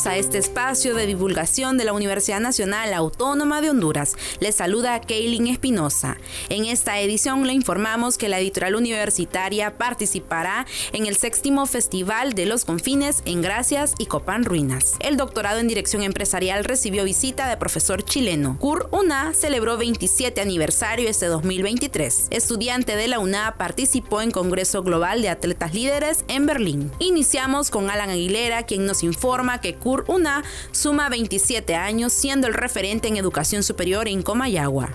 [0.00, 4.14] Bienvenidos a este espacio de divulgación de la Universidad Nacional Autónoma de Honduras.
[4.38, 6.16] Les saluda Kaylin Espinosa.
[6.48, 12.46] En esta edición le informamos que la editorial universitaria participará en el séptimo Festival de
[12.46, 14.94] los Confines en Gracias y Copán Ruinas.
[15.00, 18.56] El doctorado en Dirección Empresarial recibió visita de profesor chileno.
[18.58, 22.28] CUR UNA celebró 27 aniversario este 2023.
[22.30, 26.90] Estudiante de la UNA participó en Congreso Global de Atletas Líderes en Berlín.
[27.00, 32.54] Iniciamos con Alan Aguilera, quien nos informa que CUR UNA suma 27 años siendo el
[32.54, 34.90] referente en educación superior en Comayagua.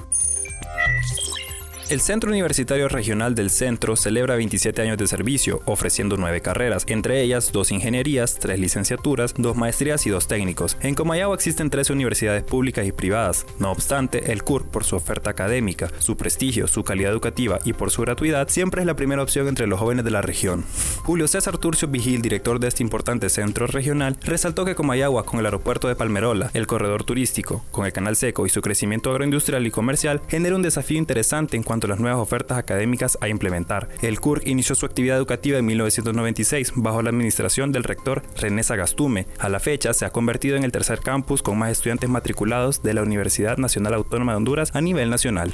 [1.87, 7.21] El Centro Universitario Regional del Centro celebra 27 años de servicio, ofreciendo nueve carreras, entre
[7.21, 10.77] ellas dos ingenierías, tres licenciaturas, dos maestrías y dos técnicos.
[10.81, 13.45] En Comayagua existen tres universidades públicas y privadas.
[13.59, 17.91] No obstante, el CUR, por su oferta académica, su prestigio, su calidad educativa y por
[17.91, 20.65] su gratuidad, siempre es la primera opción entre los jóvenes de la región.
[21.03, 25.45] Julio César Turcio Vigil, director de este importante centro regional, resaltó que Comayagua, con el
[25.45, 29.69] aeropuerto de Palmerola, el corredor turístico, con el canal seco y su crecimiento agroindustrial y
[29.69, 33.89] comercial, genera un desafío interesante en cuanto las nuevas ofertas académicas a implementar.
[34.01, 39.27] El CURC inició su actividad educativa en 1996 bajo la administración del rector René Sagastume.
[39.39, 42.93] A la fecha se ha convertido en el tercer campus con más estudiantes matriculados de
[42.93, 45.53] la Universidad Nacional Autónoma de Honduras a nivel nacional.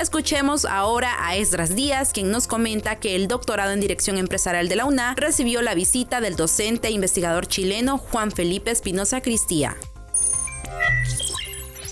[0.00, 4.76] Escuchemos ahora a Esdras Díaz, quien nos comenta que el doctorado en Dirección Empresarial de
[4.76, 9.76] la UNA recibió la visita del docente e investigador chileno Juan Felipe Espinosa Cristía.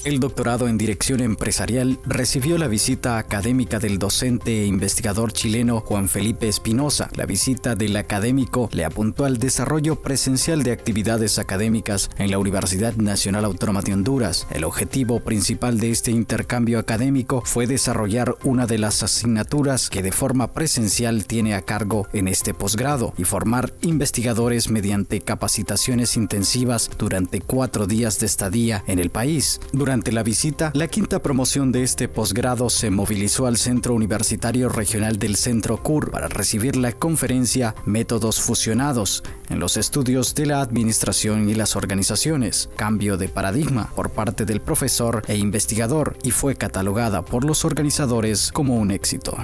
[0.05, 6.09] El doctorado en Dirección Empresarial recibió la visita académica del docente e investigador chileno Juan
[6.09, 7.11] Felipe Espinosa.
[7.17, 12.95] La visita del académico le apuntó al desarrollo presencial de actividades académicas en la Universidad
[12.95, 14.47] Nacional Autónoma de Honduras.
[14.51, 20.13] El objetivo principal de este intercambio académico fue desarrollar una de las asignaturas que de
[20.13, 27.41] forma presencial tiene a cargo en este posgrado y formar investigadores mediante capacitaciones intensivas durante
[27.41, 29.61] cuatro días de estadía en el país.
[29.73, 35.19] Durante la visita, la quinta promoción de este posgrado se movilizó al Centro Universitario Regional
[35.19, 41.49] del Centro CUR para recibir la conferencia Métodos Fusionados en los estudios de la administración
[41.49, 47.25] y las organizaciones, cambio de paradigma por parte del profesor e investigador y fue catalogada
[47.25, 49.37] por los organizadores como un éxito.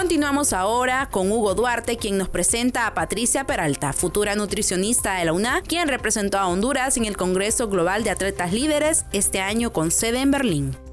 [0.00, 5.34] Continuamos ahora con Hugo Duarte, quien nos presenta a Patricia Peralta, futura nutricionista de la
[5.34, 9.90] UNA, quien representó a Honduras en el Congreso Global de Atletas Líderes este año con
[9.90, 10.89] sede en Berlín.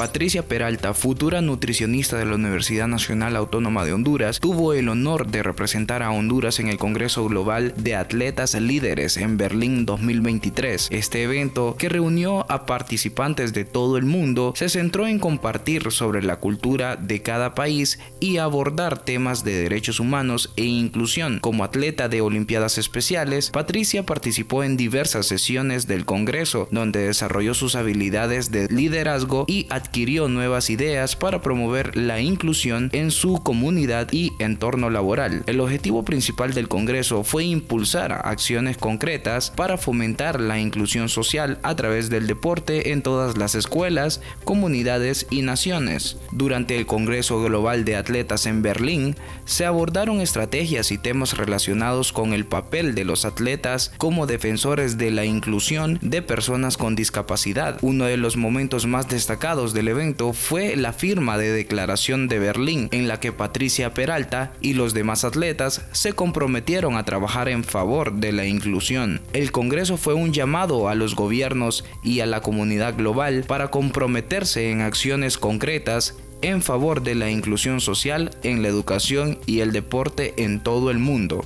[0.00, 5.42] Patricia Peralta, futura nutricionista de la Universidad Nacional Autónoma de Honduras, tuvo el honor de
[5.42, 10.88] representar a Honduras en el Congreso Global de Atletas Líderes en Berlín 2023.
[10.90, 16.22] Este evento, que reunió a participantes de todo el mundo, se centró en compartir sobre
[16.22, 21.40] la cultura de cada país y abordar temas de derechos humanos e inclusión.
[21.40, 27.74] Como atleta de Olimpiadas Especiales, Patricia participó en diversas sesiones del Congreso, donde desarrolló sus
[27.74, 34.06] habilidades de liderazgo y adquisición adquirió nuevas ideas para promover la inclusión en su comunidad
[34.12, 35.42] y entorno laboral.
[35.48, 41.74] El objetivo principal del Congreso fue impulsar acciones concretas para fomentar la inclusión social a
[41.74, 46.18] través del deporte en todas las escuelas, comunidades y naciones.
[46.30, 52.32] Durante el Congreso Global de Atletas en Berlín, se abordaron estrategias y temas relacionados con
[52.32, 57.76] el papel de los atletas como defensores de la inclusión de personas con discapacidad.
[57.82, 62.38] Uno de los momentos más destacados de el evento fue la firma de declaración de
[62.38, 67.64] Berlín en la que Patricia Peralta y los demás atletas se comprometieron a trabajar en
[67.64, 69.20] favor de la inclusión.
[69.32, 74.70] El Congreso fue un llamado a los gobiernos y a la comunidad global para comprometerse
[74.70, 80.34] en acciones concretas en favor de la inclusión social en la educación y el deporte
[80.44, 81.44] en todo el mundo.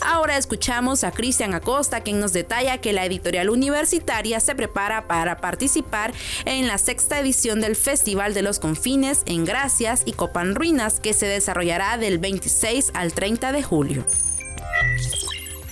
[0.00, 5.38] Ahora escuchamos a Cristian Acosta, quien nos detalla que la editorial universitaria se prepara para
[5.38, 6.12] participar
[6.46, 11.12] en la sexta edición del Festival de los Confines en Gracias y Copan Ruinas, que
[11.12, 14.06] se desarrollará del 26 al 30 de julio.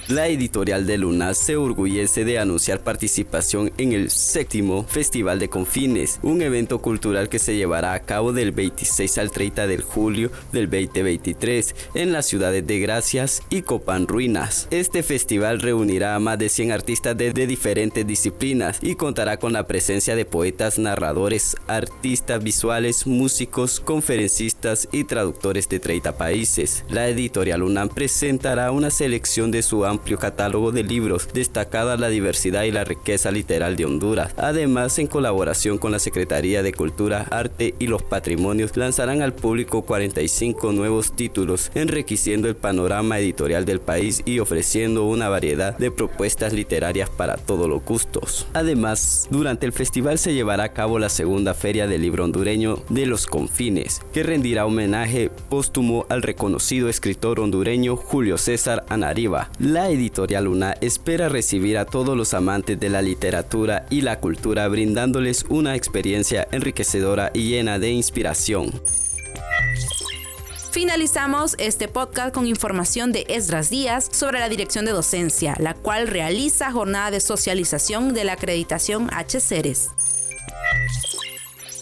[0.09, 6.19] La editorial de Luna se orgullece de anunciar participación en el séptimo Festival de Confines,
[6.23, 10.71] un evento cultural que se llevará a cabo del 26 al 30 de julio del
[10.71, 14.67] 2023 en las ciudades de Gracias y Copán Ruinas.
[14.71, 19.67] Este festival reunirá a más de 100 artistas de, diferentes disciplinas y contará con la
[19.67, 26.87] presencia de poetas, narradores, artistas visuales, músicos, conferencistas y traductores de 30 países.
[26.89, 32.63] La editorial UNAM presentará una selección de su amplio catálogo de libros, destacada la diversidad
[32.63, 34.33] y la riqueza literal de Honduras.
[34.37, 39.83] Además, en colaboración con la Secretaría de Cultura, Arte y los Patrimonios, lanzarán al público
[39.83, 46.53] 45 nuevos títulos, enriqueciendo el panorama editorial del país y ofreciendo una variedad de propuestas
[46.53, 48.47] literarias para todos los gustos.
[48.53, 53.07] Además, durante el festival se llevará a cabo la segunda Feria del Libro Hondureño de
[53.07, 59.51] los Confines, que rendirá homenaje póstumo al reconocido escritor hondureño Julio César Anariba.
[59.59, 64.67] La editorial Luna espera recibir a todos los amantes de la literatura y la cultura
[64.69, 68.71] brindándoles una experiencia enriquecedora y llena de inspiración.
[70.71, 76.07] Finalizamos este podcast con información de Esdras Díaz sobre la dirección de docencia, la cual
[76.07, 79.91] realiza jornada de socialización de la acreditación HCERES.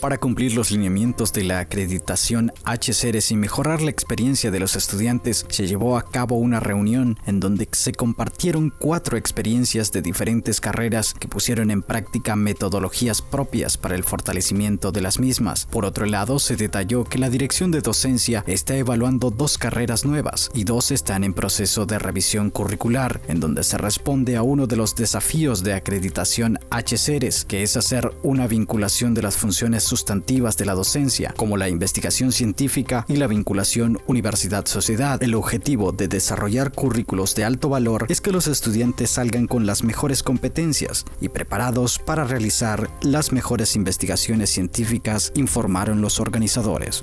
[0.07, 5.45] Para cumplir los lineamientos de la acreditación HCRS y mejorar la experiencia de los estudiantes,
[5.49, 11.13] se llevó a cabo una reunión en donde se compartieron cuatro experiencias de diferentes carreras
[11.13, 15.67] que pusieron en práctica metodologías propias para el fortalecimiento de las mismas.
[15.67, 20.53] Por otro lado, se detalló que la dirección de docencia está evaluando dos carreras nuevas
[20.55, 24.77] y dos están en proceso de revisión curricular, en donde se responde a uno de
[24.77, 30.67] los desafíos de acreditación HCRS, que es hacer una vinculación de las funciones sustantivas de
[30.67, 35.23] la docencia, como la investigación científica y la vinculación universidad-sociedad.
[35.23, 39.83] El objetivo de desarrollar currículos de alto valor es que los estudiantes salgan con las
[39.85, 47.03] mejores competencias y preparados para realizar las mejores investigaciones científicas, informaron los organizadores.